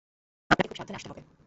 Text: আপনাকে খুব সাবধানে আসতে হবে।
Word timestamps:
আপনাকে 0.49 0.69
খুব 0.69 0.77
সাবধানে 0.77 0.97
আসতে 0.97 1.09
হবে। 1.11 1.21